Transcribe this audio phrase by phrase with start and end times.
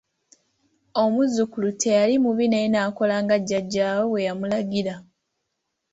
[1.03, 4.95] Omuzzukulu teyali mubi naye n'akola nga jjajjaawe bwe yamulagira.